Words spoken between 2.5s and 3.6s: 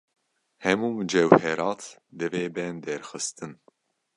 bên derxistin.